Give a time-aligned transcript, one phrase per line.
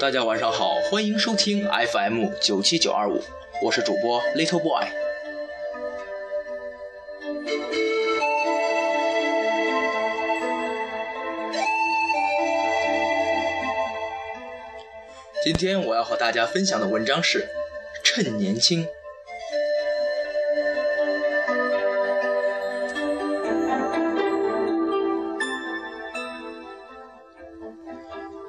[0.00, 3.22] 大家晚上好，欢迎收听 FM 九七九二五，
[3.62, 4.86] 我是主播 Little Boy。
[15.44, 17.40] 今天我要和大家分享的文章是
[18.02, 18.86] 《趁年轻》。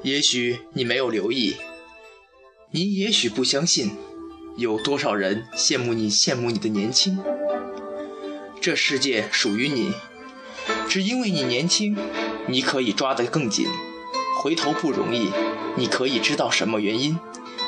[0.04, 1.56] 也许你没有留意，
[2.72, 3.92] 你也许不相信，
[4.58, 7.20] 有多少人羡慕你羡慕你的年轻。
[8.60, 9.94] 这世界属于你，
[10.90, 11.96] 只因为你年轻，
[12.48, 13.68] 你可以抓得更紧。
[14.42, 15.30] 回头不容易，
[15.78, 17.20] 你可以知道什么原因？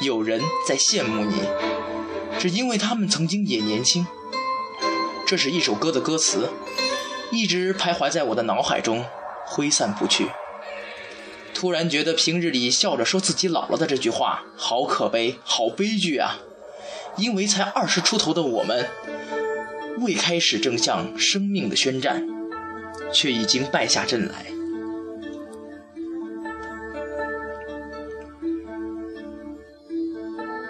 [0.02, 1.36] 有人在羡慕你，
[2.40, 4.08] 只因为他们曾经也年轻。
[5.28, 6.50] 这是一首歌的歌词，
[7.32, 9.06] 一直徘徊在我的脑海中，
[9.46, 10.28] 挥散不去。
[11.64, 16.38] 突然觉得平日里笑着说自己老了的这句话，好可悲，好悲剧啊！
[17.16, 18.90] 因为才二十出头的我们，
[20.00, 22.28] 未开始正向生命的宣战，
[23.14, 24.48] 却已经败下阵来。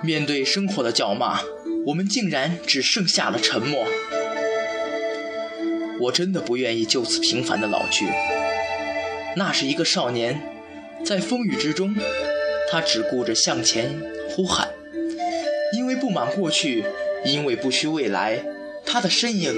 [0.03, 1.39] 面对生活的叫骂，
[1.87, 3.87] 我们竟然只剩下了沉默。
[6.01, 8.05] 我真的不愿意就此平凡的老去。
[9.35, 10.52] 那是一个少年，
[11.05, 11.93] 在风雨之中，
[12.71, 14.69] 他只顾着向前呼喊。
[15.75, 16.85] 因为不满过去，
[17.25, 18.43] 因为不需未来，
[18.85, 19.53] 他的身影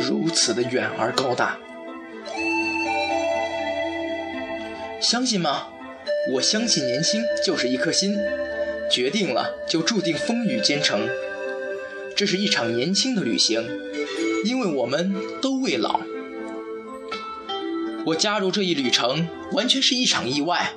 [0.00, 1.58] 如此的远而高大。
[5.00, 5.68] 相信吗？
[6.32, 8.16] 我相信年轻就是一颗心。
[8.90, 11.08] 决定了，就注定风雨兼程。
[12.16, 13.62] 这是一场年轻的旅行，
[14.44, 16.00] 因为我们都未老。
[18.06, 20.72] 我加入这一旅程，完全是一场意外，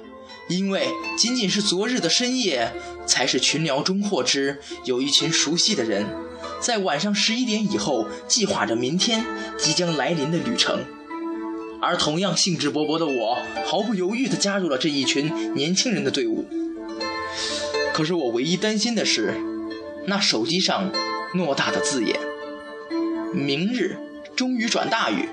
[0.49, 2.71] 因为仅仅是昨日的深夜，
[3.05, 6.05] 才是群聊中获知有一群熟悉的人，
[6.59, 9.25] 在晚上十一点以后计划着明天
[9.57, 10.83] 即将来临的旅程。
[11.81, 16.45] 而同样兴致勃勃的我，毫不犹豫地加入了这一群年轻人的队伍。
[17.93, 19.33] 可是我唯一担心的是，
[20.07, 20.91] 那手机上
[21.33, 22.19] 偌大的字眼
[23.33, 23.97] ：“明日
[24.35, 25.27] 终于转大雨。”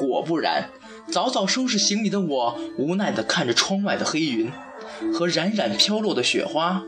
[0.00, 0.70] 果不然，
[1.12, 4.50] 早早收拾行李的我，无奈地看着窗外的黑云
[5.12, 6.82] 和冉冉飘落的雪花。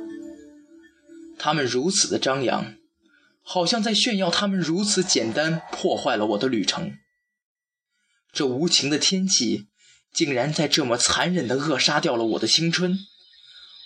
[1.38, 2.74] 他们如此的张扬，
[3.42, 6.94] 好像在炫耀他们如此简单，破坏了我的旅程。
[8.32, 9.66] 这无情的天气，
[10.14, 12.98] 竟然在这么残忍地扼杀掉了我的青春。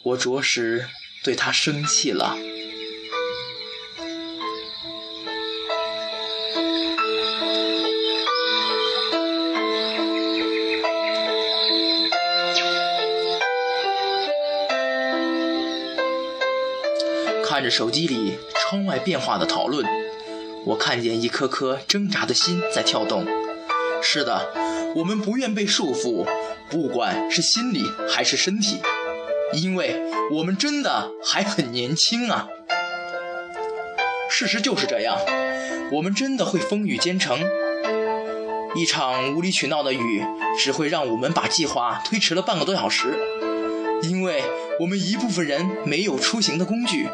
[0.04, 0.86] 我着实
[1.24, 2.36] 对他生气了。
[17.48, 19.86] 看着手机里窗外变化的讨论，
[20.64, 23.24] 我看见一颗颗挣扎的心在跳动。
[24.02, 24.52] 是的，
[24.96, 26.26] 我们不愿被束缚，
[26.68, 28.80] 不管是心理还是身体。
[29.52, 30.02] 因为
[30.32, 32.48] 我们真的还很年轻啊！
[34.28, 35.16] 事实就是这样，
[35.92, 37.38] 我们真的会风雨兼程。
[38.74, 40.24] 一场无理取闹的雨，
[40.58, 43.16] 只会让我们把计划推迟了半个多小时。
[44.02, 44.42] 因为
[44.80, 47.08] 我们一部分人没有出行的工具，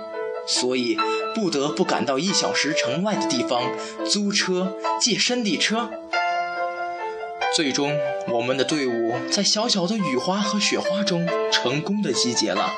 [0.47, 0.99] 所以
[1.35, 3.63] 不得不赶到一小时城外的地方
[4.05, 5.91] 租车、借山地车。
[7.55, 7.99] 最终，
[8.29, 12.73] 我们的队伍在小小的雨花和雪花中成功的集结了。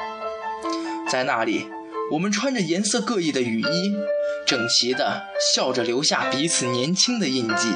[1.08, 1.68] 在那里，
[2.10, 3.94] 我们穿着颜色各异的雨衣，
[4.44, 5.22] 整齐的
[5.54, 7.72] 笑着留下彼此年轻的印记。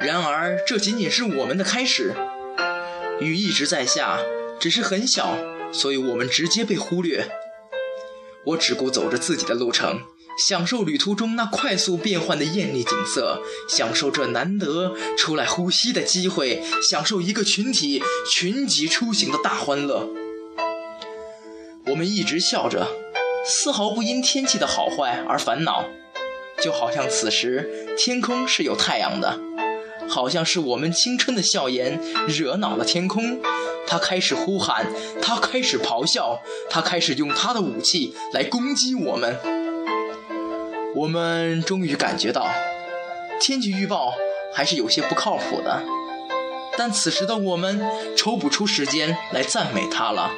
[0.00, 2.12] 然而，这仅仅是我们的开始。
[3.24, 4.18] 雨一直在下，
[4.60, 5.36] 只是很小，
[5.72, 7.28] 所以我们直接被忽略。
[8.46, 10.00] 我只顾走着自己的路程，
[10.46, 20.06] 享受旅途中那快速变换的艳丽景色，享受这难得出来呼吸的机会，享受一个群体群集出行的大欢乐。
[21.86, 22.86] 我们一直笑着，
[23.46, 25.88] 丝毫不因天气的好坏而烦恼，
[26.62, 29.40] 就好像此时天空是有太阳的。
[30.08, 33.40] 好像是我们青春的笑颜惹恼了天空，
[33.86, 34.86] 他开始呼喊，
[35.20, 36.40] 他开始咆哮，
[36.70, 39.38] 他开始用他的武器来攻击我们。
[40.94, 42.48] 我们终于感觉到，
[43.40, 44.14] 天气预报
[44.54, 45.82] 还是有些不靠谱的。
[46.76, 47.80] 但此时的我们
[48.16, 50.30] 抽不出时间来赞美他了，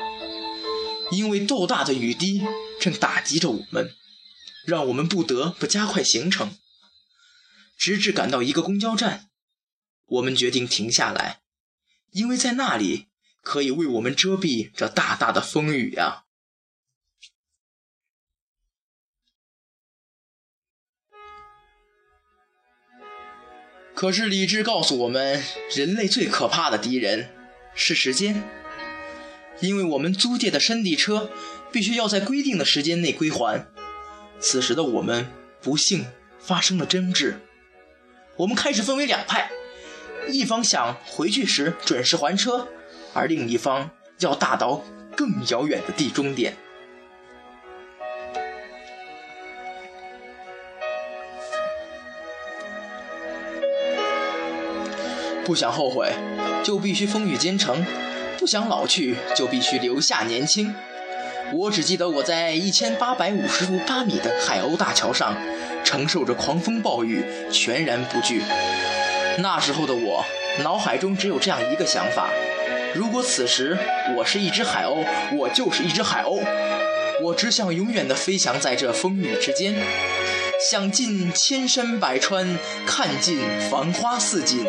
[1.10, 2.42] 因为豆大的雨滴
[2.80, 3.90] 正打击着我们，
[4.66, 6.50] 让我们不得不加快行程。
[7.78, 9.28] 直至赶到一个公交站，
[10.06, 11.40] 我们决定停下来，
[12.10, 13.06] 因为在那里
[13.42, 16.24] 可以为我们遮蔽这大大的风雨呀。
[23.94, 25.42] 可是理智告诉我们，
[25.74, 27.34] 人类最可怕的敌人
[27.74, 28.42] 是时间，
[29.60, 31.30] 因为我们租借的山地车
[31.72, 33.66] 必须要在规定的时间内归还。
[34.38, 35.32] 此时的我们
[35.62, 36.04] 不幸
[36.38, 37.40] 发生了争执，
[38.36, 39.50] 我们开始分为两派，
[40.28, 42.66] 一方想回去时准时还车，
[43.12, 44.82] 而另一方要大到
[45.16, 46.56] 更遥远的地终点。
[55.44, 56.12] 不想后悔，
[56.64, 57.76] 就必须风雨兼程；
[58.36, 60.74] 不想老去，就必须留下年轻。
[61.52, 65.36] 我只记得我在一千八百五十八米的海鸥大桥上，
[65.84, 68.42] 承受着狂风暴雨，全然不惧。
[69.38, 70.24] 那时候的我，
[70.62, 72.30] 脑海中只有这样一个想法：
[72.94, 73.76] 如果此时
[74.16, 75.04] 我是一只海鸥，
[75.36, 76.40] 我就是一只海鸥，
[77.22, 79.74] 我只想永远地飞翔在这风雨之间。
[80.58, 83.38] 想尽千山百川，看尽
[83.70, 84.64] 繁花似锦，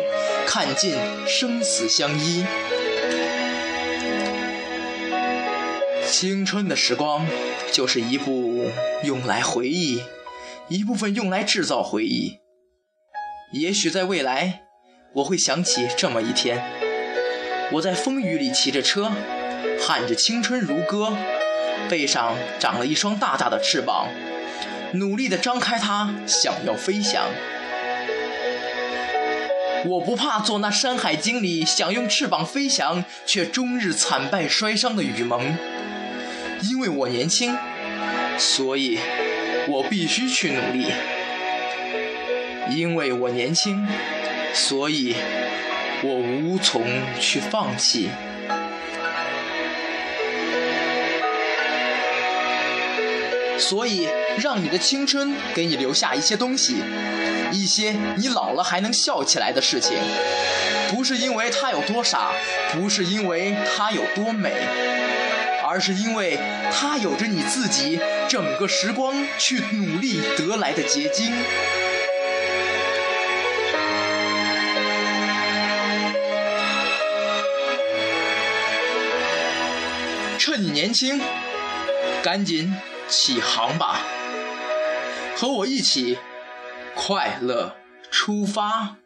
[0.46, 0.94] 看尽
[1.26, 2.44] 生死相依。
[6.06, 7.26] 青春的时光，
[7.72, 8.70] 就是一部
[9.02, 10.02] 用来回忆，
[10.68, 12.38] 一部分用来制造回忆。
[13.52, 14.64] 也许在未来，
[15.14, 16.62] 我会想起这么一天：
[17.72, 19.10] 我在风雨里骑着车，
[19.80, 21.16] 喊着青春如歌，
[21.88, 24.08] 背上长了一双大大的翅膀。
[24.92, 27.24] 努力地张开它，想要飞翔。
[29.86, 35.56] 我不怕做那《山海经》里想用翅膀飞翔，却终日惨败摔伤的雨萌。
[36.64, 37.56] 因为我年轻，
[38.36, 38.98] 所以
[39.68, 40.92] 我必须去努力。
[42.70, 43.86] 因为我年轻，
[44.54, 45.16] 所以
[46.02, 46.82] 我无从
[47.20, 48.10] 去放弃。
[53.58, 56.76] 所以，让你的青春给你留下一些东西，
[57.52, 59.98] 一些你老了还能笑起来的事情。
[60.90, 62.30] 不是因为它有多傻，
[62.72, 64.52] 不是因为它有多美，
[65.66, 66.38] 而是因为
[66.72, 71.32] 它有着你自己整个时光去努力得来的结晶。
[80.48, 81.20] 趁你年轻，
[82.22, 82.74] 赶紧。
[83.06, 84.00] 起航吧，
[85.34, 86.18] 和我一起
[86.94, 87.74] 快乐
[88.10, 88.96] 出发。